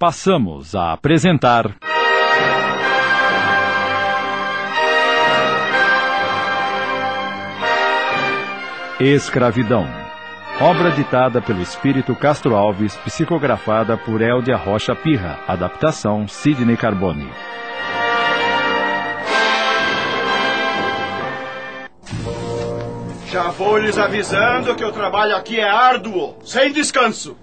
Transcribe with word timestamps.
passamos 0.00 0.74
a 0.74 0.94
apresentar. 0.94 1.76
Escravidão. 8.98 9.86
Obra 10.58 10.90
ditada 10.92 11.42
pelo 11.42 11.60
Espírito 11.60 12.16
Castro 12.16 12.56
Alves, 12.56 12.96
psicografada 12.96 13.98
por 13.98 14.22
Eldia 14.22 14.56
Rocha 14.56 14.96
Pirra. 14.96 15.38
Adaptação 15.46 16.26
Sidney 16.26 16.78
Carbone. 16.78 17.30
Já 23.26 23.50
vou 23.50 23.76
lhes 23.76 23.98
avisando 23.98 24.74
que 24.74 24.84
o 24.84 24.92
trabalho 24.92 25.36
aqui 25.36 25.60
é 25.60 25.68
árduo, 25.68 26.38
sem 26.42 26.72
descanso. 26.72 27.36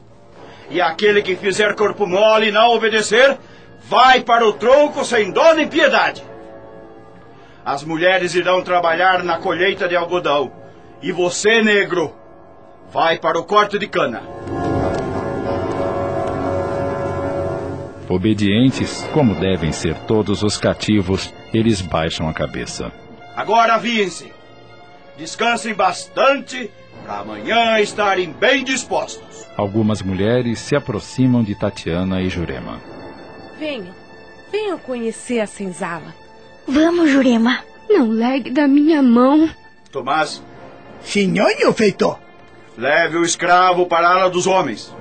E 0.70 0.82
aquele 0.82 1.22
que 1.22 1.36
fizer 1.36 1.76
corpo 1.76 2.06
mole 2.06 2.48
e 2.48 2.52
não 2.52 2.76
obedecer, 2.76 3.38
vai 3.84 4.22
para 4.22 4.46
o 4.46 4.54
tronco 4.54 5.06
sem 5.06 5.32
dó 5.32 5.54
nem 5.54 5.68
piedade. 5.68 6.24
As 7.64 7.84
mulheres 7.84 8.36
irão 8.36 8.62
trabalhar 8.62 9.24
na 9.24 9.38
colheita 9.38 9.88
de 9.88 9.96
algodão. 9.96 10.52
E 11.02 11.12
você, 11.12 11.62
negro, 11.62 12.14
vai 12.92 13.18
para 13.18 13.40
o 13.40 13.44
corte 13.44 13.78
de 13.78 13.88
cana. 13.88 14.24
Obedientes, 18.10 19.04
como 19.14 19.36
devem 19.36 19.74
ser 19.74 19.96
todos 20.08 20.42
os 20.42 20.58
cativos, 20.58 21.34
eles 21.54 21.82
baixam 21.82 22.30
a 22.30 22.34
cabeça. 22.34 22.92
Agora 23.36 23.76
aviem-se. 23.76 24.32
Descansem 25.18 25.74
bastante 25.74 26.72
para 27.06 27.20
amanhã 27.20 27.80
estarem 27.80 28.32
bem 28.32 28.64
dispostos. 28.64 29.27
Algumas 29.58 30.04
mulheres 30.04 30.60
se 30.60 30.76
aproximam 30.76 31.44
de 31.44 31.56
Tatiana 31.56 32.22
e 32.22 32.30
Jurema. 32.30 32.80
Venham, 33.60 33.94
venham 34.52 34.78
conhecer 34.78 35.40
a 35.40 35.48
senzala. 35.48 36.14
Vamos, 36.68 37.10
Jurema. 37.10 37.64
Não 37.90 38.12
largue 38.12 38.52
da 38.52 38.68
minha 38.68 39.02
mão. 39.02 39.50
Tomás, 39.92 40.44
Senhor 41.02 41.50
feitor. 41.74 42.20
leve 42.78 43.18
o 43.18 43.24
escravo 43.24 43.88
para 43.88 44.08
a 44.08 44.12
ala 44.12 44.30
dos 44.30 44.46
homens. 44.46 44.94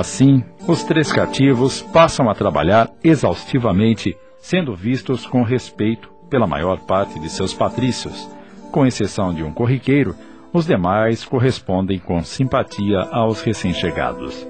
Assim, 0.00 0.42
os 0.66 0.82
três 0.82 1.12
cativos 1.12 1.82
passam 1.82 2.30
a 2.30 2.34
trabalhar 2.34 2.90
exaustivamente, 3.04 4.16
sendo 4.38 4.74
vistos 4.74 5.26
com 5.26 5.42
respeito 5.42 6.10
pela 6.30 6.46
maior 6.46 6.78
parte 6.86 7.20
de 7.20 7.28
seus 7.28 7.52
patrícios. 7.52 8.26
Com 8.72 8.86
exceção 8.86 9.34
de 9.34 9.42
um 9.42 9.52
corriqueiro, 9.52 10.16
os 10.54 10.64
demais 10.64 11.22
correspondem 11.22 11.98
com 11.98 12.22
simpatia 12.22 13.00
aos 13.12 13.42
recém-chegados. 13.42 14.48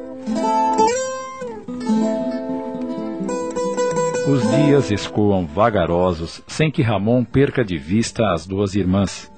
Os 4.28 4.48
dias 4.52 4.92
escoam 4.92 5.48
vagarosos 5.48 6.44
sem 6.46 6.70
que 6.70 6.80
Ramon 6.80 7.24
perca 7.24 7.64
de 7.64 7.76
vista 7.76 8.32
as 8.32 8.46
duas 8.46 8.76
irmãs. 8.76 9.28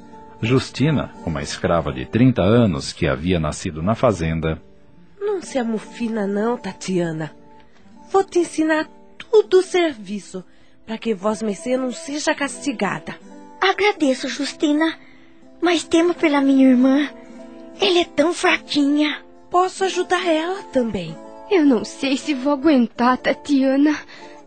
Justina, 0.42 1.10
uma 1.24 1.40
escrava 1.40 1.90
de 1.90 2.04
30 2.04 2.42
anos 2.42 2.92
que 2.92 3.06
havia 3.06 3.40
nascido 3.40 3.82
na 3.82 3.94
fazenda, 3.94 4.60
Não 5.42 5.48
se 5.48 5.58
amofina 5.58 6.24
não, 6.24 6.56
Tatiana. 6.56 7.34
Vou 8.12 8.22
te 8.22 8.38
ensinar 8.38 8.88
tudo 9.18 9.58
o 9.58 9.62
serviço, 9.62 10.44
para 10.86 10.96
que 10.96 11.16
vós 11.16 11.42
mercê 11.42 11.76
não 11.76 11.90
seja 11.90 12.32
castigada. 12.32 13.18
Agradeço, 13.60 14.28
Justina, 14.28 14.96
mas 15.60 15.82
temo 15.82 16.14
pela 16.14 16.40
minha 16.40 16.68
irmã. 16.68 17.10
Ela 17.80 17.98
é 17.98 18.04
tão 18.04 18.32
fraquinha. 18.32 19.20
Posso 19.50 19.82
ajudar 19.82 20.24
ela 20.24 20.62
também. 20.72 21.12
Eu 21.50 21.66
não 21.66 21.84
sei 21.84 22.16
se 22.16 22.34
vou 22.34 22.52
aguentar, 22.52 23.18
Tatiana. 23.18 23.98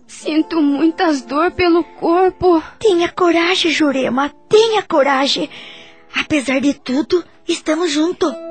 Sinto 0.07 0.61
muitas 0.61 1.23
dor 1.23 1.51
pelo 1.51 1.83
corpo. 1.83 2.63
Tenha 2.79 3.11
coragem, 3.11 3.69
Jurema. 3.69 4.29
Tenha 4.47 4.81
coragem. 4.81 5.49
Apesar 6.15 6.61
de 6.61 6.73
tudo, 6.73 7.21
estamos 7.45 7.91
juntos. 7.91 8.44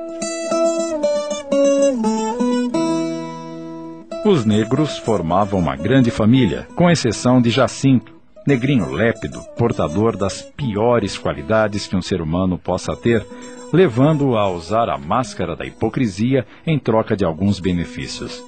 Os 4.25 4.43
negros 4.43 4.97
formavam 4.97 5.59
uma 5.59 5.75
grande 5.75 6.09
família, 6.09 6.67
com 6.75 6.89
exceção 6.89 7.39
de 7.39 7.51
Jacinto, 7.51 8.11
negrinho 8.47 8.91
lépido, 8.91 9.39
portador 9.55 10.17
das 10.17 10.41
piores 10.41 11.15
qualidades 11.15 11.85
que 11.85 11.95
um 11.95 12.01
ser 12.01 12.21
humano 12.21 12.57
possa 12.57 12.95
ter, 12.95 13.23
levando-o 13.71 14.35
a 14.35 14.49
usar 14.49 14.89
a 14.89 14.97
máscara 14.97 15.55
da 15.55 15.63
hipocrisia 15.63 16.43
em 16.65 16.79
troca 16.79 17.15
de 17.15 17.23
alguns 17.23 17.59
benefícios. 17.59 18.43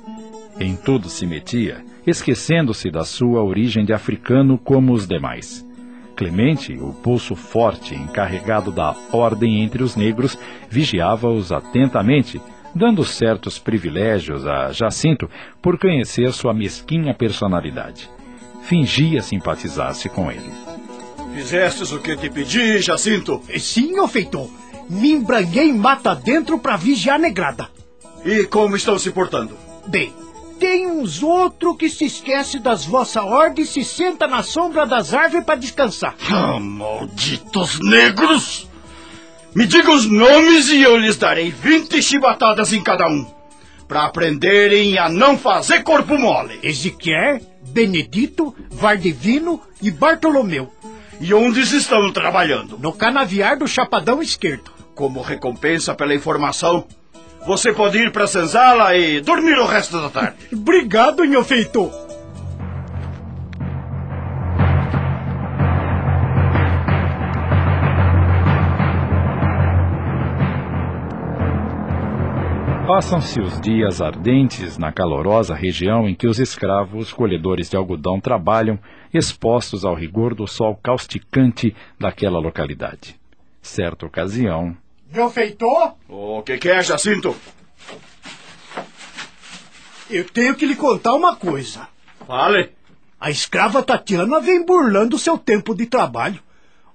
Em 0.60 0.76
tudo 0.76 1.10
se 1.10 1.28
metia, 1.28 1.86
esquecendo-se 2.08 2.90
da 2.90 3.04
sua 3.04 3.44
origem 3.44 3.86
de 3.86 3.94
africano 3.94 4.58
como 4.58 4.94
os 4.94 5.08
demais. 5.08 5.64
Clemente, 6.16 6.74
o 6.74 6.92
pulso 6.92 7.36
forte 7.36 7.94
encarregado 7.94 8.72
da 8.72 8.96
ordem 9.12 9.62
entre 9.62 9.84
os 9.84 9.96
negros, 9.96 10.40
vigiava-os 10.72 11.52
atentamente, 11.52 12.42
dando 12.78 13.04
certos 13.04 13.60
privilégios 13.60 14.46
a 14.46 14.72
Jacinto 14.72 15.30
por 15.62 15.78
conhecer 15.80 16.32
sua 16.32 16.54
mesquinha 16.54 17.14
personalidade. 17.14 18.10
Fingia 18.64 19.22
simpatizar-se 19.22 20.08
com 20.10 20.32
ele. 20.32 20.52
Fizestes 21.34 21.92
o 21.92 22.00
que 22.00 22.16
te 22.16 22.30
pedi, 22.30 22.80
Jacinto? 22.82 23.42
Sim, 23.60 24.00
ô 24.00 24.08
feitor. 24.08 24.50
Me 24.90 25.12
embranhei 25.12 25.74
mata 25.74 26.16
dentro 26.16 26.58
pra 26.60 26.78
vigiar 26.78 27.16
a 27.16 27.20
negrada. 27.20 27.70
E 28.24 28.46
como 28.46 28.76
estão 28.76 28.98
se 28.98 29.12
portando? 29.12 29.58
Bem, 29.88 30.14
tem 30.60 30.88
uns 30.88 31.22
outros 31.22 31.78
que 31.78 31.90
se 31.90 32.06
esquece 32.06 32.60
das 32.60 32.86
vossa 32.86 33.24
ordens 33.24 33.70
e 33.70 33.84
se 33.84 33.86
senta 33.86 34.28
na 34.28 34.44
sombra 34.44 34.86
das 34.86 35.14
árvores 35.14 35.46
pra 35.46 35.56
descansar. 35.56 36.16
Ah, 36.30 36.60
malditos 36.60 37.80
negros! 37.82 38.67
Me 39.58 39.66
diga 39.66 39.92
os 39.92 40.06
nomes 40.06 40.70
e 40.70 40.84
eu 40.84 40.96
lhes 40.98 41.18
darei 41.18 41.50
20 41.50 42.00
chibatadas 42.00 42.72
em 42.74 42.84
cada 42.84 43.08
um. 43.08 43.26
Para 43.88 44.04
aprenderem 44.06 45.00
a 45.00 45.10
não 45.10 45.36
fazer 45.36 45.82
corpo 45.82 46.16
mole. 46.16 46.60
Ezequiel, 46.62 47.42
Benedito, 47.70 48.56
Vardivino 48.70 49.60
e 49.82 49.90
Bartolomeu. 49.90 50.72
E 51.20 51.34
onde 51.34 51.62
estão 51.62 52.14
trabalhando? 52.14 52.78
No 52.78 52.94
canaviar 52.94 53.58
do 53.58 53.68
Chapadão 53.68 54.22
Esquerdo. 54.22 54.72
Como 54.94 55.24
recompensa 55.24 55.96
pela 55.96 56.14
informação, 56.14 56.86
você 57.48 57.74
pode 57.74 57.98
ir 57.98 58.12
para 58.12 58.26
a 58.26 58.28
senzala 58.28 58.96
e 58.96 59.22
dormir 59.22 59.58
o 59.58 59.66
resto 59.66 60.00
da 60.00 60.12
tarde. 60.12 60.38
Obrigado, 60.54 61.26
meu 61.26 61.44
feitor. 61.44 62.07
Passam-se 72.98 73.40
os 73.40 73.62
dias 73.62 74.02
ardentes 74.02 74.76
na 74.76 74.92
calorosa 74.92 75.54
região 75.54 76.10
em 76.10 76.16
que 76.16 76.26
os 76.26 76.40
escravos 76.40 77.14
colhedores 77.14 77.70
de 77.70 77.78
algodão 77.78 78.20
trabalham, 78.20 78.80
expostos 79.14 79.86
ao 79.86 79.94
rigor 79.94 80.34
do 80.34 80.48
sol 80.48 80.76
causticante 80.82 81.76
daquela 82.00 82.40
localidade. 82.40 83.16
Certa 83.62 84.08
ocasião, 84.08 84.76
Meu 85.14 85.30
feitor, 85.30 85.94
O 86.10 86.42
que, 86.42 86.58
que 86.58 86.70
é, 86.70 86.82
Jacinto? 86.82 87.36
eu 90.10 90.26
tenho 90.32 90.56
que 90.56 90.66
lhe 90.66 90.76
contar 90.76 91.14
uma 91.14 91.36
coisa. 91.36 91.88
Fale. 92.26 92.72
A 93.20 93.30
escrava 93.30 93.84
Tatiana 93.84 94.40
vem 94.40 94.66
burlando 94.66 95.20
seu 95.20 95.38
tempo 95.38 95.76
de 95.76 95.86
trabalho. 95.86 96.42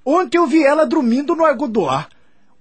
Ontem 0.04 0.36
eu 0.36 0.48
vi 0.48 0.64
ela 0.64 0.84
dormindo 0.84 1.36
no 1.36 1.44
argodoar. 1.44 2.08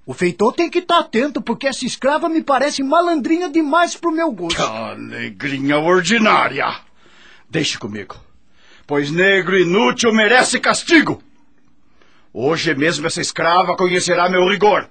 O 0.06 0.14
feitor 0.14 0.54
tem 0.54 0.70
que 0.70 0.80
estar 0.80 1.00
atento, 1.00 1.42
porque 1.42 1.68
essa 1.68 1.86
escrava 1.86 2.28
me 2.28 2.42
parece 2.44 2.82
malandrinha 2.82 3.50
demais 3.50 3.96
pro 3.96 4.12
meu 4.12 4.32
gosto. 4.32 4.62
Negrinha 4.98 5.78
ordinária. 5.78 6.68
Deixe 7.50 7.78
comigo. 7.78 8.16
Pois 8.88 9.12
negro 9.12 9.58
inútil 9.58 10.12
merece 10.12 10.60
castigo. 10.60 11.22
Hoje 12.34 12.74
mesmo 12.74 13.06
essa 13.06 13.22
escrava 13.22 13.76
conhecerá 13.76 14.28
meu 14.28 14.48
rigor. 14.48 14.90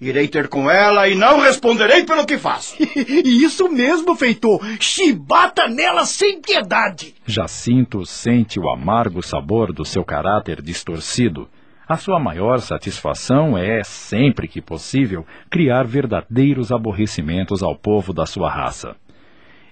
Irei 0.00 0.28
ter 0.28 0.46
com 0.46 0.70
ela 0.70 1.08
e 1.08 1.16
não 1.16 1.40
responderei 1.40 2.04
pelo 2.04 2.24
que 2.24 2.38
faço. 2.38 2.76
Isso 3.24 3.68
mesmo, 3.68 4.14
feitor. 4.14 4.64
Chibata 4.78 5.66
nela 5.66 6.06
sem 6.06 6.40
piedade. 6.40 7.16
Jacinto 7.26 8.06
sente 8.06 8.60
o 8.60 8.70
amargo 8.70 9.20
sabor 9.22 9.72
do 9.72 9.84
seu 9.84 10.04
caráter 10.04 10.62
distorcido. 10.62 11.48
A 11.88 11.96
sua 11.96 12.20
maior 12.20 12.60
satisfação 12.60 13.56
é, 13.56 13.82
sempre 13.82 14.46
que 14.46 14.60
possível, 14.60 15.24
criar 15.48 15.86
verdadeiros 15.86 16.70
aborrecimentos 16.70 17.62
ao 17.62 17.74
povo 17.74 18.12
da 18.12 18.26
sua 18.26 18.50
raça. 18.50 18.94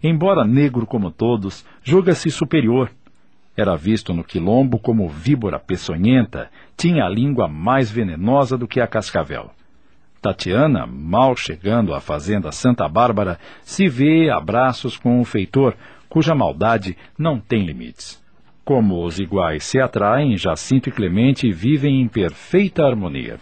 Embora 0.03 0.43
negro 0.43 0.87
como 0.87 1.11
todos, 1.11 1.63
julga-se 1.83 2.31
superior. 2.31 2.91
Era 3.55 3.77
visto 3.77 4.15
no 4.15 4.25
quilombo 4.25 4.79
como 4.79 5.07
víbora 5.11 5.59
peçonhenta, 5.59 6.51
tinha 6.75 7.05
a 7.05 7.09
língua 7.09 7.49
mais 7.49 7.91
venenosa 7.91 8.57
do 8.57 8.67
que 8.67 8.81
a 8.81 8.87
cascavel. 8.87 9.51
Tatiana, 10.23 10.87
mal 10.87 11.37
chegando 11.37 11.93
à 11.93 12.01
fazenda 12.01 12.51
Santa 12.51 12.89
Bárbara, 12.89 13.39
se 13.63 13.89
vê 13.89 14.31
a 14.31 14.41
braços 14.41 14.97
com 14.97 15.21
um 15.21 15.25
feitor 15.25 15.77
cuja 16.09 16.35
maldade 16.35 16.97
não 17.19 17.39
tem 17.39 17.67
limites. 17.67 18.25
Como 18.67 19.05
os 19.05 19.21
iguais 19.21 19.63
se 19.63 19.79
atraem, 19.79 20.37
Jacinto 20.37 20.89
e 20.89 20.93
Clemente 20.93 21.53
vivem 21.53 22.01
em 22.01 22.09
perfeita 22.09 22.85
harmonia. 22.85 23.39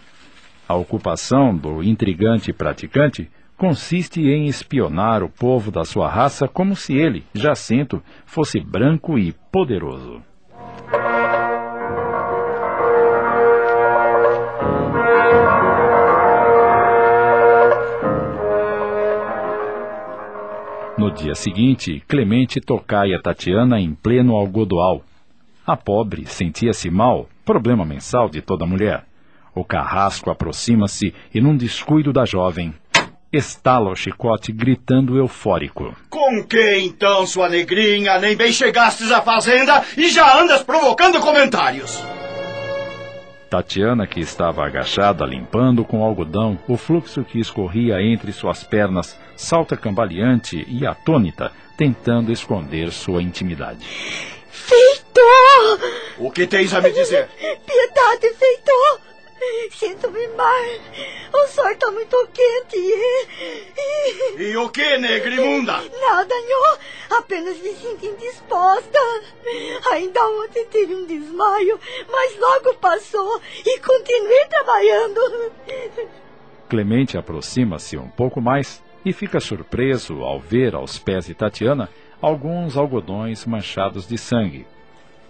A 0.69 0.75
ocupação 0.75 1.57
do 1.57 1.81
intrigante 1.81 2.53
praticante 2.53 3.27
consiste 3.57 4.21
em 4.21 4.45
espionar 4.45 5.23
o 5.23 5.29
povo 5.29 5.71
da 5.71 5.83
sua 5.83 6.07
raça 6.07 6.47
como 6.47 6.75
se 6.75 6.93
ele, 6.93 7.23
Jacinto, 7.33 8.03
fosse 8.23 8.59
branco 8.59 9.17
e 9.17 9.33
poderoso. 9.51 10.21
No 20.95 21.11
dia 21.11 21.33
seguinte, 21.33 22.03
Clemente 22.07 22.61
tocaia 22.61 23.19
Tatiana 23.19 23.79
em 23.79 23.95
pleno 23.95 24.35
algodoal. 24.35 25.01
A 25.67 25.75
pobre 25.75 26.27
sentia-se 26.27 26.91
mal, 26.91 27.27
problema 27.43 27.83
mensal 27.83 28.29
de 28.29 28.39
toda 28.39 28.67
mulher. 28.67 29.03
O 29.55 29.65
carrasco 29.65 30.29
aproxima-se 30.29 31.11
e, 31.33 31.41
num 31.41 31.57
descuido 31.57 32.13
da 32.13 32.23
jovem, 32.23 32.71
estala 33.33 33.89
o 33.89 33.95
chicote 33.95 34.51
gritando 34.51 35.17
eufórico. 35.17 35.95
Com 36.07 36.43
que 36.43 36.77
então, 36.77 37.25
sua 37.25 37.49
negrinha, 37.49 38.19
nem 38.19 38.35
bem 38.37 38.51
chegastes 38.51 39.11
à 39.11 39.23
fazenda 39.23 39.83
e 39.97 40.07
já 40.09 40.39
andas 40.39 40.61
provocando 40.61 41.19
comentários? 41.19 42.03
Tatiana, 43.49 44.05
que 44.05 44.19
estava 44.19 44.63
agachada 44.63 45.25
limpando 45.25 45.83
com 45.83 46.03
algodão 46.03 46.59
o 46.67 46.77
fluxo 46.77 47.23
que 47.23 47.39
escorria 47.39 48.03
entre 48.03 48.31
suas 48.31 48.63
pernas, 48.63 49.19
salta 49.35 49.75
cambaleante 49.75 50.63
e 50.67 50.85
atônita, 50.85 51.51
tentando 51.75 52.31
esconder 52.31 52.91
sua 52.91 53.23
intimidade. 53.23 53.87
Feitor! 54.55 55.79
O 56.17 56.31
que 56.31 56.47
tens 56.47 56.73
a 56.73 56.81
me 56.81 56.91
dizer? 56.91 57.27
Piedade, 57.65 58.33
feitor! 58.35 59.01
Sinto-me 59.71 60.27
mal. 60.29 60.63
O 61.33 61.47
sol 61.49 61.69
está 61.69 61.91
muito 61.91 62.15
quente 62.33 62.77
e... 62.77 63.27
e... 64.37 64.43
E 64.43 64.57
o 64.57 64.69
que, 64.69 64.97
negrimunda? 64.97 65.73
Nada, 65.73 66.33
nhô. 66.33 67.17
Apenas 67.17 67.57
me 67.57 67.73
sinto 67.75 68.05
indisposta. 68.05 68.99
Ainda 69.91 70.25
ontem 70.27 70.65
tive 70.71 70.95
um 70.95 71.05
desmaio, 71.05 71.79
mas 72.09 72.39
logo 72.39 72.73
passou 72.75 73.41
e 73.65 73.79
continuei 73.79 74.45
trabalhando. 74.47 75.51
Clemente 76.69 77.17
aproxima-se 77.17 77.97
um 77.97 78.09
pouco 78.09 78.41
mais 78.41 78.81
e 79.03 79.13
fica 79.13 79.39
surpreso 79.39 80.23
ao 80.23 80.39
ver 80.39 80.73
aos 80.73 80.97
pés 80.97 81.25
de 81.25 81.35
Tatiana 81.35 81.89
alguns 82.21 82.77
algodões 82.77 83.45
manchados 83.45 84.07
de 84.07 84.17
sangue. 84.17 84.65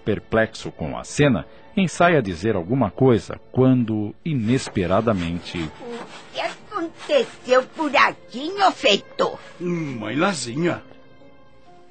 Perplexo 0.04 0.72
com 0.72 0.98
a 0.98 1.04
cena, 1.04 1.46
ensaia 1.76 2.22
dizer 2.22 2.56
alguma 2.56 2.92
coisa 2.92 3.40
quando, 3.52 4.14
inesperadamente. 4.24 5.70
O 5.82 6.34
que 6.34 6.42
aconteceu 6.42 7.64
por 7.76 7.96
aqui, 7.96 8.52
meu 8.54 8.72
feitor? 8.72 9.40
Hum, 9.60 9.98
mãe 10.00 10.16
Lazinha. 10.16 10.82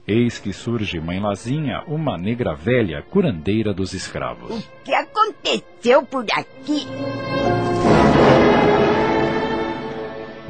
Eis 0.06 0.38
que 0.38 0.52
surge 0.52 1.00
Mãe 1.00 1.18
Lazinha, 1.18 1.82
uma 1.86 2.18
negra 2.18 2.54
velha, 2.54 3.00
curandeira 3.00 3.72
dos 3.72 3.94
escravos. 3.94 4.50
O 4.50 4.62
que 4.84 4.92
aconteceu 4.92 6.02
por 6.02 6.26
aqui? 6.30 6.86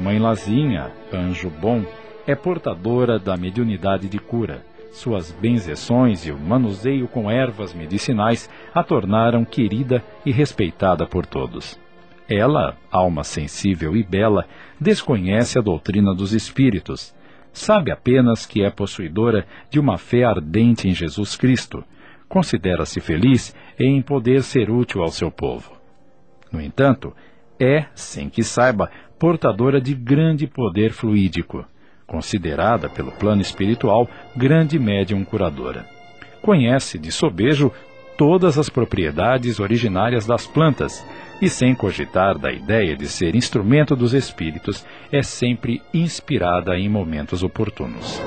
Mãe 0.01 0.19
Lazinha, 0.19 0.91
anjo 1.13 1.49
bom, 1.49 1.85
é 2.27 2.35
portadora 2.35 3.19
da 3.19 3.37
mediunidade 3.37 4.09
de 4.09 4.19
cura 4.19 4.65
suas 4.95 5.33
benzeções 5.33 6.25
e 6.25 6.31
o 6.31 6.39
manuseio 6.39 7.09
com 7.09 7.31
ervas 7.31 7.75
medicinais 7.75 8.49
a 8.73 8.83
tornaram 8.83 9.45
querida 9.45 10.03
e 10.25 10.31
respeitada 10.31 11.05
por 11.07 11.27
todos. 11.27 11.79
Ela, 12.29 12.77
alma 12.91 13.25
sensível 13.25 13.97
e 13.97 14.03
bela, 14.03 14.47
desconhece 14.81 15.59
a 15.59 15.63
doutrina 15.63 16.15
dos 16.15 16.33
espíritos. 16.33 17.15
Sabe 17.53 17.91
apenas 17.91 18.47
que 18.47 18.63
é 18.63 18.71
possuidora 18.71 19.47
de 19.69 19.79
uma 19.79 19.99
fé 19.99 20.25
ardente 20.25 20.89
em 20.89 20.95
Jesus 20.95 21.37
Cristo. 21.37 21.85
Considera-se 22.29 23.01
feliz 23.01 23.55
em 23.79 24.01
poder 24.01 24.43
ser 24.43 24.71
útil 24.71 25.03
ao 25.03 25.11
seu 25.11 25.31
povo. 25.31 25.73
No 26.51 26.61
entanto, 26.61 27.13
é, 27.61 27.87
sem 27.95 28.31
que 28.31 28.43
saiba, 28.43 28.91
portadora 29.19 29.81
de 29.81 29.95
grande 29.95 30.47
poder 30.47 30.93
fluídico 30.93 31.67
considerada 32.07 32.89
pelo 32.89 33.13
plano 33.13 33.43
espiritual 33.43 34.09
grande 34.37 34.79
médium 34.79 35.25
curadora. 35.25 35.87
Conhece 36.43 36.99
de 36.99 37.11
sobejo 37.11 37.73
todas 38.17 38.59
as 38.59 38.69
propriedades 38.69 39.59
originárias 39.59 40.27
das 40.27 40.47
plantas 40.47 41.05
e, 41.41 41.49
sem 41.49 41.75
cogitar 41.75 42.39
da 42.39 42.53
ideia 42.53 42.97
de 42.97 43.09
ser 43.09 43.35
instrumento 43.35 43.97
dos 43.97 44.15
espíritos, 44.15 44.87
é 45.11 45.23
sempre 45.23 45.83
inspirada 45.93 46.77
em 46.77 46.89
momentos 46.89 47.43
oportunos. 47.43 48.21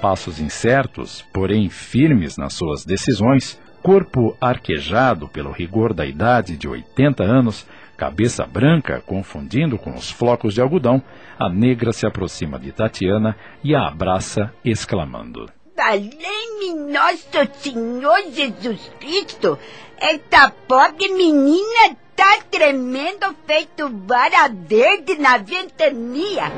Passos 0.00 0.40
incertos, 0.40 1.24
porém 1.32 1.68
firmes 1.68 2.36
nas 2.36 2.54
suas 2.54 2.84
decisões, 2.84 3.60
corpo 3.82 4.36
arquejado 4.40 5.28
pelo 5.28 5.50
rigor 5.50 5.92
da 5.92 6.06
idade 6.06 6.56
de 6.56 6.66
80 6.68 7.22
anos, 7.22 7.66
Cabeça 8.00 8.46
branca, 8.46 9.02
confundindo 9.04 9.76
com 9.76 9.90
os 9.90 10.10
flocos 10.10 10.54
de 10.54 10.62
algodão, 10.62 11.02
a 11.38 11.50
negra 11.50 11.92
se 11.92 12.06
aproxima 12.06 12.58
de 12.58 12.72
Tatiana 12.72 13.36
e 13.62 13.74
a 13.74 13.86
abraça, 13.86 14.50
exclamando: 14.64 15.50
Valei-me 15.76 16.90
Nosso 16.90 17.28
Senhor 17.58 18.22
Jesus 18.32 18.90
Cristo! 18.98 19.58
Esta 19.98 20.50
pobre 20.66 21.08
menina 21.08 21.94
tá 22.16 22.38
tremendo 22.50 23.36
feito 23.46 23.90
vara 24.06 24.48
verde 24.48 25.18
na 25.18 25.36
ventania! 25.36 26.50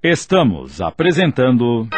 Estamos 0.00 0.80
apresentando. 0.80 1.88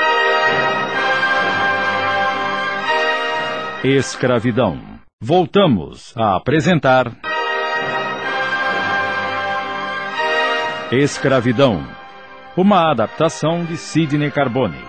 Escravidão. 3.89 4.81
Voltamos 5.23 6.13
a 6.17 6.35
apresentar. 6.35 7.17
Escravidão. 10.91 11.87
Uma 12.57 12.91
adaptação 12.91 13.65
de 13.65 13.77
Sidney 13.77 14.33
Carbone. 14.33 14.83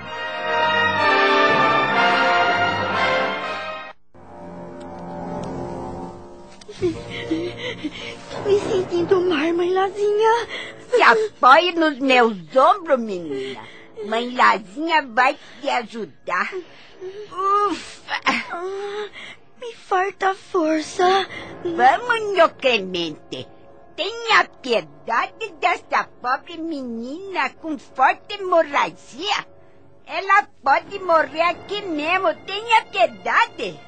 Me 8.48 8.60
sentindo 8.62 9.22
mal, 9.22 9.54
mãe 9.54 9.74
Lazinha. 9.74 10.48
Se 10.90 11.04
apoie 11.04 11.72
nos 11.74 12.00
meus 12.00 12.36
ombros, 12.56 13.00
menina. 13.00 13.77
Mãe 14.06 14.36
Lazinha 14.36 15.02
vai 15.08 15.38
te 15.62 15.70
ajudar. 15.70 16.54
Ufa! 17.70 18.22
Ah, 18.26 19.10
me 19.60 19.74
falta 19.74 20.36
força. 20.36 21.28
Vamos, 21.64 22.34
meu 22.34 22.50
Clemente. 22.50 23.48
Tenha 23.96 24.46
piedade 24.62 25.50
dessa 25.60 26.04
pobre 26.22 26.58
menina 26.58 27.50
com 27.50 27.78
forte 27.78 28.36
hemorragia. 28.36 29.48
Ela 30.06 30.48
pode 30.64 31.00
morrer 31.00 31.42
aqui 31.42 31.82
mesmo. 31.82 32.34
Tenha 32.46 32.86
piedade. 32.86 33.80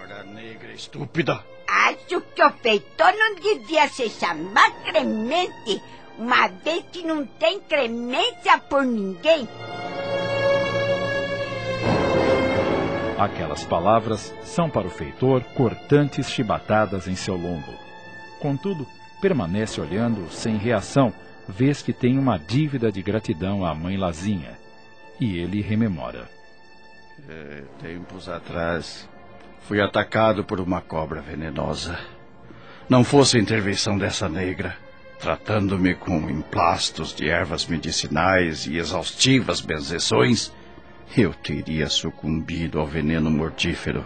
Ora, 0.00 0.22
negra 0.24 0.72
estúpida. 0.72 1.44
Acho 1.68 2.20
que 2.20 2.42
o 2.44 2.50
feitor 2.52 3.12
não 3.14 3.34
devia 3.34 3.88
se 3.88 4.08
chamar 4.08 4.70
Clemente, 4.84 5.82
uma 6.18 6.48
vez 6.48 6.84
que 6.92 7.02
não 7.02 7.24
tem 7.26 7.60
clemência 7.60 8.58
por 8.68 8.84
ninguém. 8.84 9.48
Aquelas 13.18 13.64
palavras 13.64 14.34
são 14.42 14.68
para 14.68 14.86
o 14.86 14.90
feitor 14.90 15.44
cortantes 15.54 16.28
chibatadas 16.28 17.06
em 17.06 17.14
seu 17.14 17.36
lombo. 17.36 17.72
Contudo, 18.40 18.86
permanece 19.20 19.80
olhando 19.80 20.28
sem 20.30 20.56
reação, 20.56 21.12
vez 21.48 21.82
que 21.82 21.92
tem 21.92 22.18
uma 22.18 22.36
dívida 22.36 22.90
de 22.90 23.00
gratidão 23.00 23.64
à 23.64 23.74
mãe 23.74 23.96
Lazinha. 23.96 24.58
E 25.20 25.38
ele 25.38 25.60
rememora. 25.60 26.28
É, 27.28 27.62
tempos 27.80 28.28
atrás, 28.28 29.08
fui 29.60 29.80
atacado 29.80 30.44
por 30.44 30.60
uma 30.60 30.80
cobra 30.80 31.20
venenosa. 31.20 31.96
Não 32.88 33.04
fosse 33.04 33.36
a 33.36 33.40
intervenção 33.40 33.96
dessa 33.96 34.28
negra, 34.28 34.76
tratando-me 35.22 35.94
com 35.94 36.28
emplastos 36.28 37.14
de 37.14 37.30
ervas 37.30 37.64
medicinais 37.66 38.66
e 38.66 38.76
exaustivas 38.76 39.60
benzeções, 39.60 40.52
eu 41.16 41.32
teria 41.32 41.88
sucumbido 41.88 42.80
ao 42.80 42.86
veneno 42.86 43.30
mortífero. 43.30 44.04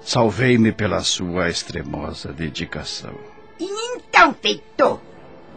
Salvei-me 0.00 0.72
pela 0.72 1.00
sua 1.00 1.50
extremosa 1.50 2.32
dedicação. 2.32 3.14
Então, 3.60 4.34
feitor, 4.40 4.98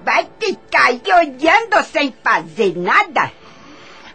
vai 0.03 0.27
ficar 0.38 0.88
aí 0.88 1.01
olhando 1.05 1.81
sem 1.86 2.13
fazer 2.22 2.77
nada? 2.77 3.31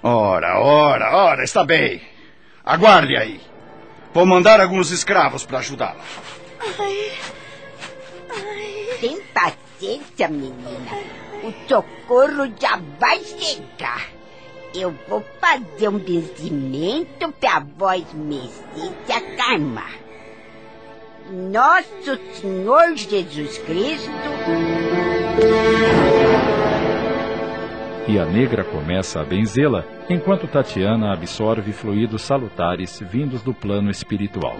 Ora, 0.02 0.60
ora, 0.60 1.16
ora, 1.16 1.44
está 1.44 1.64
bem. 1.64 2.02
Aguarde 2.62 3.16
aí. 3.16 3.40
Vou 4.12 4.26
mandar 4.26 4.60
alguns 4.60 4.90
escravos 4.90 5.46
para 5.46 5.60
ajudá-la. 5.60 6.04
Tem 9.00 9.20
paciência, 9.76 10.28
menina. 10.28 10.90
O 11.44 11.68
socorro 11.68 12.50
já 12.58 12.80
vai 12.98 13.18
chegar. 13.20 14.08
Eu 14.74 14.94
vou 15.08 15.24
fazer 15.40 15.88
um 15.88 15.98
benzimento 15.98 17.32
para 17.40 17.56
a 17.56 17.60
voz 17.60 18.04
se 19.06 19.12
acalmar. 19.12 19.94
Nosso 21.30 22.18
Senhor 22.34 22.94
Jesus 22.96 23.58
Cristo. 23.58 24.10
E 28.08 28.18
a 28.18 28.24
negra 28.24 28.62
começa 28.62 29.20
a 29.20 29.24
benzê-la, 29.24 29.84
enquanto 30.08 30.46
Tatiana 30.46 31.12
absorve 31.12 31.72
fluidos 31.72 32.22
salutares 32.22 33.00
vindos 33.00 33.42
do 33.42 33.52
plano 33.52 33.90
espiritual. 33.90 34.56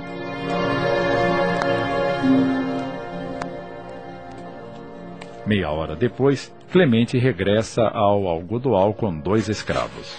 Meia 5.47 5.71
hora 5.71 5.95
depois, 5.95 6.53
Clemente 6.73 7.17
regressa 7.17 7.83
ao 7.83 8.26
algodoal 8.26 8.93
com 8.93 9.17
dois 9.17 9.49
escravos. 9.49 10.17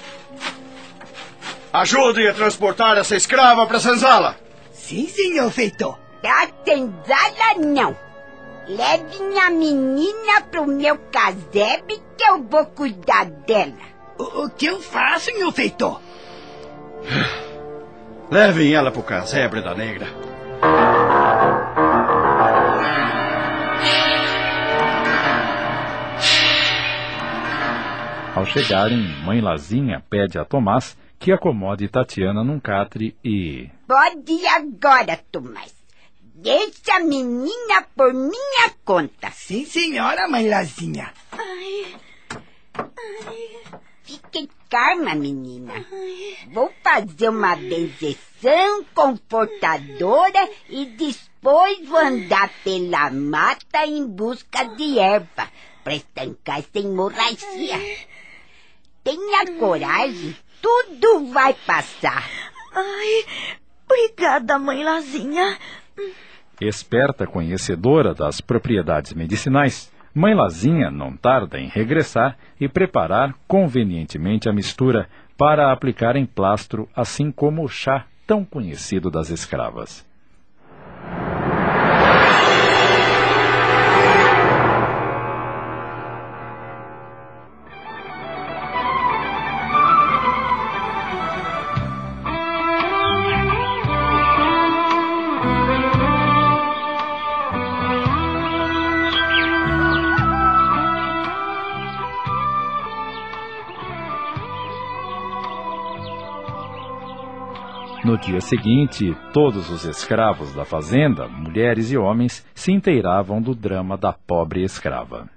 Ajudem 1.74 2.28
a 2.28 2.34
transportar 2.34 2.98
essa 2.98 3.16
escrava 3.16 3.68
para 3.68 3.78
a 3.78 3.82
senzala. 3.82 4.36
Sim, 4.72 5.08
senhor 5.08 5.52
feitor. 5.52 6.00
Da 6.24 6.48
senzala, 6.64 7.66
não. 7.66 7.96
Levem 8.68 9.40
a 9.40 9.50
menina 9.50 10.42
pro 10.50 10.66
meu 10.66 10.98
casebre 11.12 12.02
que 12.18 12.24
eu 12.24 12.42
vou 12.44 12.66
cuidar 12.66 13.26
dela. 13.26 13.74
O, 14.18 14.46
o 14.46 14.50
que 14.50 14.66
eu 14.66 14.82
faço, 14.82 15.26
senhor 15.26 15.52
feitor? 15.52 16.02
Levem 18.32 18.74
ela 18.74 18.92
para 18.92 19.00
o 19.00 19.04
casebre 19.04 19.62
da 19.62 19.76
negra. 19.76 20.08
Ao 28.38 28.46
chegarem, 28.46 29.00
Mãe 29.26 29.42
Lazinha 29.42 30.00
pede 30.12 30.38
a 30.38 30.46
Tomás 30.46 30.96
que 31.18 31.32
acomode 31.32 31.88
Tatiana 31.88 32.44
num 32.44 32.60
catre 32.60 33.18
e. 33.26 33.68
Pode 33.88 34.32
ir 34.32 34.46
agora, 34.46 35.20
Tomás. 35.32 35.74
Deixa 36.22 36.98
a 36.98 37.00
menina 37.00 37.82
por 37.96 38.14
minha 38.14 38.70
conta. 38.86 39.32
Sim, 39.32 39.66
senhora, 39.66 40.28
mãe 40.28 40.48
Lazinha. 40.48 41.12
Fique 44.04 44.48
calma, 44.70 45.16
menina. 45.16 45.74
Vou 46.54 46.72
fazer 46.84 47.30
uma 47.30 47.56
benzeção 47.56 48.86
confortadora 48.94 50.48
e 50.70 50.86
depois 50.86 51.90
vou 51.90 51.98
andar 51.98 52.52
pela 52.64 53.10
mata 53.10 53.84
em 53.88 54.06
busca 54.06 54.64
de 54.76 55.00
erva 55.00 55.50
para 55.84 55.96
estancar 55.96 56.60
essa 56.60 56.78
hemorragia. 56.78 57.80
Tenha 59.08 59.58
coragem, 59.58 60.36
tudo 60.62 61.32
vai 61.32 61.54
passar. 61.66 62.30
Ai, 62.76 63.24
obrigada, 63.86 64.60
mãe 64.60 64.84
Lazinha. 64.84 65.58
Esperta 66.60 67.26
conhecedora 67.26 68.14
das 68.14 68.42
propriedades 68.42 69.14
medicinais, 69.14 69.90
Mãe 70.14 70.34
Lazinha 70.34 70.92
não 70.92 71.16
tarda 71.16 71.58
em 71.58 71.70
regressar 71.70 72.38
e 72.60 72.68
preparar 72.68 73.34
convenientemente 73.48 74.50
a 74.50 74.54
mistura 74.54 75.08
para 75.38 75.72
aplicar 75.72 76.18
em 76.18 76.26
plastro, 76.26 76.90
assim 76.94 77.32
como 77.32 77.64
o 77.64 77.70
chá 77.70 78.06
tão 78.26 78.44
conhecido 78.44 79.10
das 79.10 79.30
escravas. 79.30 80.06
Dia 108.28 108.42
seguinte, 108.42 109.16
todos 109.32 109.70
os 109.70 109.86
escravos 109.86 110.54
da 110.54 110.66
fazenda, 110.66 111.30
mulheres 111.30 111.92
e 111.92 111.98
homens, 111.98 112.46
se 112.54 112.74
inteiravam 112.74 113.42
do 113.42 113.56
drama 113.56 113.98
da 113.98 114.12
pobre 114.12 114.66
escrava. 114.66 115.30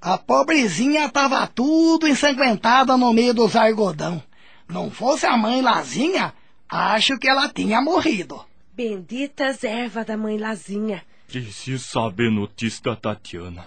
A 0.00 0.16
pobrezinha 0.16 1.10
tava 1.10 1.46
tudo 1.46 2.08
ensanguentada 2.08 2.96
no 2.96 3.12
meio 3.12 3.34
dos 3.34 3.54
argodão. 3.54 4.22
Não 4.66 4.90
fosse 4.90 5.26
a 5.26 5.36
mãe 5.36 5.60
Lazinha, 5.60 6.32
acho 6.66 7.18
que 7.18 7.28
ela 7.28 7.50
tinha 7.50 7.82
morrido. 7.82 8.42
Benditas 8.72 9.62
ervas 9.62 10.06
da 10.06 10.16
mãe 10.16 10.38
Lazinha. 10.38 11.02
Preciso 11.26 11.84
saber 11.84 12.30
notícia 12.30 12.82
da 12.82 12.96
Tatiana. 12.96 13.66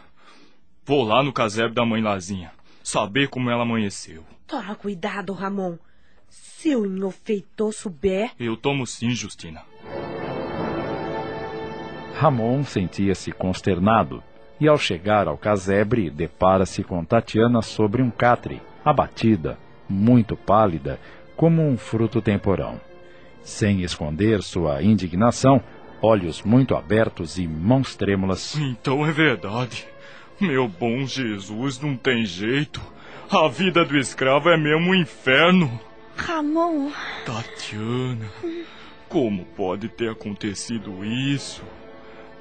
Vou 0.83 1.03
lá 1.03 1.21
no 1.21 1.31
casebre 1.31 1.75
da 1.75 1.85
mãe 1.85 2.01
Lazinha, 2.01 2.51
saber 2.83 3.27
como 3.27 3.51
ela 3.51 3.61
amanheceu. 3.61 4.23
Toma 4.47 4.73
cuidado, 4.73 5.33
Ramon. 5.33 5.77
Se 6.31 6.75
o 6.77 6.85
enfeitor 7.07 7.73
souber, 7.73 8.31
Eu 8.39 8.55
tomo 8.55 8.87
sim, 8.87 9.11
Justina. 9.11 9.63
Ramon 12.15 12.63
sentia-se 12.63 13.33
consternado 13.33 14.23
e, 14.57 14.65
ao 14.67 14.77
chegar 14.77 15.27
ao 15.27 15.37
casebre, 15.37 16.09
depara-se 16.09 16.83
com 16.83 17.03
Tatiana 17.03 17.61
sobre 17.61 18.01
um 18.01 18.09
catre, 18.09 18.61
abatida, 18.85 19.57
muito 19.89 20.37
pálida, 20.37 20.97
como 21.35 21.67
um 21.67 21.77
fruto 21.77 22.21
temporão. 22.21 22.79
Sem 23.43 23.81
esconder 23.81 24.41
sua 24.41 24.81
indignação, 24.81 25.61
olhos 26.01 26.43
muito 26.43 26.75
abertos 26.75 27.37
e 27.37 27.45
mãos 27.45 27.95
trêmulas, 27.95 28.55
Então 28.55 29.05
é 29.05 29.11
verdade. 29.11 29.85
Meu 30.39 30.67
bom 30.67 31.05
Jesus, 31.05 31.79
não 31.81 31.97
tem 31.97 32.23
jeito. 32.23 32.81
A 33.29 33.49
vida 33.49 33.83
do 33.83 33.97
escravo 33.97 34.49
é 34.49 34.57
mesmo 34.57 34.91
um 34.91 34.95
inferno. 34.95 35.90
Ramon, 36.15 36.91
Tatiana, 37.25 38.29
como 39.07 39.45
pode 39.45 39.89
ter 39.89 40.11
acontecido 40.11 41.03
isso? 41.03 41.63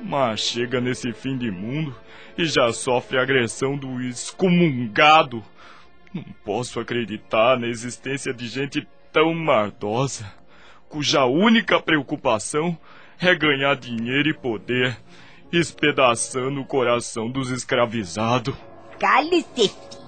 Mas 0.03 0.41
chega 0.41 0.81
nesse 0.81 1.13
fim 1.13 1.37
de 1.37 1.51
mundo 1.51 1.95
e 2.37 2.45
já 2.47 2.73
sofre 2.73 3.19
agressão 3.19 3.77
do 3.77 4.01
excomungado. 4.01 5.43
Não 6.13 6.25
posso 6.45 6.81
acreditar 6.81 7.59
na 7.59 7.67
existência 7.67 8.33
de 8.33 8.49
gente 8.49 8.87
tão 9.13 9.35
mardosa, 9.35 10.33
cuja 10.89 11.25
única 11.25 11.81
preocupação 11.81 12.77
é 13.21 13.35
ganhar 13.35 13.77
dinheiro 13.77 14.31
e 14.31 14.35
poder, 14.35 14.97
espedaçando 15.53 16.61
o 16.61 16.67
coração 16.67 17.31
dos 17.31 17.51
escravizados. 17.51 18.55
Cale-se. 18.99 20.00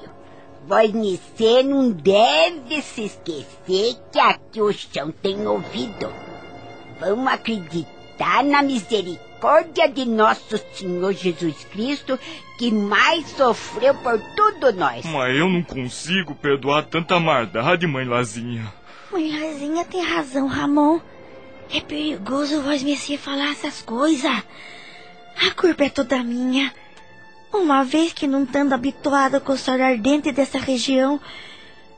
Você 0.66 1.62
não 1.62 1.90
deve 1.90 2.81
se 2.83 3.04
esquecer 3.04 3.97
que 4.12 4.19
aqui 4.19 4.61
o 4.61 4.73
chão 4.73 5.12
tem 5.23 5.47
ouvido. 5.47 6.12
Vamos 7.00 7.26
acreditar 7.26 8.45
na 8.45 8.62
misericórdia 8.62 9.88
de 9.88 10.04
nosso 10.04 10.57
Senhor 10.73 11.12
Jesus 11.12 11.64
Cristo, 11.64 12.19
que 12.59 12.71
mais 12.71 13.26
sofreu 13.31 13.92
por 13.95 14.21
tudo 14.37 14.73
nós. 14.73 15.04
Mas 15.04 15.37
eu 15.37 15.49
não 15.49 15.64
consigo 15.64 16.35
perdoar 16.37 16.85
tanta 16.85 17.19
maldade, 17.19 17.87
mãe 17.87 18.04
Lazinha. 18.04 18.73
mãe 19.11 19.37
Lazinha 19.37 19.85
tem 19.85 20.02
razão, 20.04 20.47
Ramon. 20.47 21.00
É 21.75 21.81
perigoso 21.81 22.62
vós 22.62 22.83
Messias 22.83 23.21
falar 23.21 23.50
essas 23.50 23.83
coisas. 23.83 24.31
A 25.45 25.50
culpa 25.57 25.85
é 25.85 25.90
toda 25.90 26.23
minha. 26.23 26.73
Uma 27.53 27.85
vez 27.85 28.13
que 28.13 28.27
não 28.27 28.45
estando 28.45 28.73
habituado 28.73 29.41
com 29.41 29.53
o 29.53 29.57
sol 29.59 29.81
ardente 29.81 30.33
dessa 30.33 30.59
região, 30.59 31.21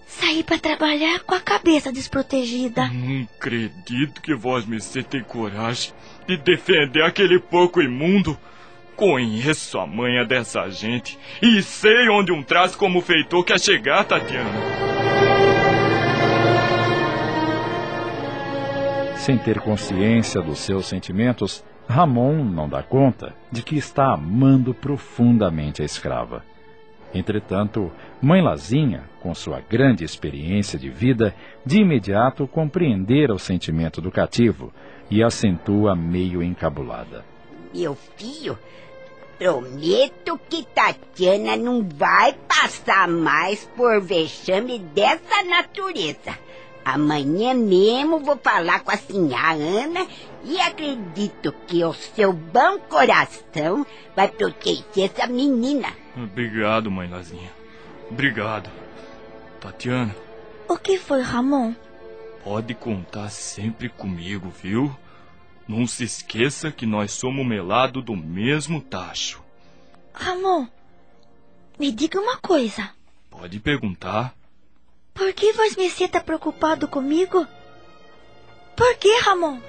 saí 0.06 0.42
para 0.42 0.58
trabalhar 0.58 1.20
com 1.20 1.34
a 1.34 1.40
cabeça 1.40 1.92
desprotegida. 1.92 2.88
Não 2.88 3.22
acredito 3.36 4.20
que 4.20 4.34
vós 4.34 4.66
Messê 4.66 5.02
tem 5.02 5.22
coragem 5.22 5.92
de 6.26 6.36
defender 6.36 7.02
aquele 7.02 7.38
porco 7.38 7.80
imundo. 7.80 8.36
Conheço 8.96 9.78
a 9.78 9.86
manha 9.86 10.24
dessa 10.24 10.68
gente 10.70 11.18
e 11.42 11.62
sei 11.62 12.08
onde 12.08 12.32
um 12.32 12.42
traço 12.42 12.76
como 12.78 13.00
feitor 13.00 13.44
quer 13.44 13.58
chegar, 13.58 14.04
Tatiana. 14.04 14.50
Sem 19.16 19.38
ter 19.38 19.58
consciência 19.60 20.40
dos 20.42 20.58
seus 20.58 20.86
sentimentos, 20.86 21.64
Ramon 21.88 22.44
não 22.44 22.68
dá 22.68 22.82
conta 22.82 23.34
de 23.52 23.62
que 23.62 23.76
está 23.76 24.12
amando 24.12 24.74
profundamente 24.74 25.82
a 25.82 25.84
escrava. 25.84 26.42
Entretanto, 27.12 27.92
Mãe 28.20 28.42
Lazinha, 28.42 29.04
com 29.20 29.34
sua 29.34 29.60
grande 29.60 30.04
experiência 30.04 30.78
de 30.78 30.90
vida, 30.90 31.34
de 31.64 31.80
imediato 31.80 32.48
compreendera 32.48 33.32
o 33.32 33.38
sentimento 33.38 34.00
do 34.00 34.10
cativo 34.10 34.72
e 35.10 35.22
acentua 35.22 35.94
meio 35.94 36.42
encabulada. 36.42 37.24
Meu 37.72 37.94
filho, 37.94 38.58
prometo 39.38 40.40
que 40.48 40.64
Tatiana 40.64 41.56
não 41.56 41.86
vai 41.88 42.32
passar 42.48 43.06
mais 43.06 43.64
por 43.76 44.00
vexame 44.00 44.78
dessa 44.78 45.44
natureza. 45.44 46.43
Amanhã 46.84 47.54
mesmo 47.54 48.20
vou 48.20 48.36
falar 48.36 48.80
com 48.80 48.90
a 48.90 48.96
senhora 48.96 49.54
Ana 49.54 50.06
e 50.44 50.60
acredito 50.60 51.52
que 51.66 51.82
o 51.82 51.94
seu 51.94 52.32
bom 52.32 52.78
coração 52.78 53.86
vai 54.14 54.28
proteger 54.28 55.10
essa 55.10 55.26
menina. 55.26 55.88
Obrigado, 56.16 56.90
mãe 56.90 57.08
Lazinha. 57.08 57.50
Obrigado. 58.10 58.68
Tatiana. 59.60 60.14
O 60.68 60.76
que 60.76 60.98
foi, 60.98 61.22
Ramon? 61.22 61.74
Pode 62.44 62.74
contar 62.74 63.30
sempre 63.30 63.88
comigo, 63.88 64.50
viu? 64.50 64.94
Não 65.66 65.86
se 65.86 66.04
esqueça 66.04 66.70
que 66.70 66.84
nós 66.84 67.12
somos 67.12 67.46
melado 67.46 68.02
do 68.02 68.14
mesmo 68.14 68.82
tacho. 68.82 69.42
Ramon, 70.12 70.66
me 71.78 71.90
diga 71.90 72.20
uma 72.20 72.36
coisa. 72.36 72.90
Pode 73.30 73.58
perguntar. 73.58 74.34
Por 75.14 75.32
que 75.32 75.52
Messias 75.52 76.00
está 76.00 76.20
preocupado 76.20 76.88
comigo? 76.88 77.46
Por 78.76 78.96
que, 78.96 79.20
Ramon? 79.20 79.60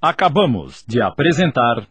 Acabamos 0.00 0.84
de 0.86 1.02
apresentar. 1.02 1.86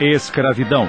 Escravidão. 0.00 0.88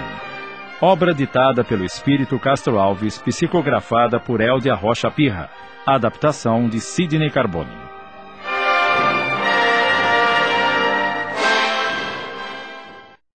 Obra 0.79 1.13
ditada 1.13 1.65
pelo 1.65 1.83
Espírito 1.83 2.39
Castro 2.39 2.79
Alves, 2.79 3.21
psicografada 3.27 4.19
por 4.21 4.39
Eldia 4.39 4.73
Rocha 4.73 5.11
Pirra. 5.11 5.49
Adaptação 5.85 6.69
de 6.69 6.79
Sidney 6.79 7.29
Carbone. 7.29 7.94